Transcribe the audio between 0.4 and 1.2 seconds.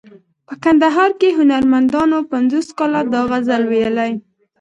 په کندهار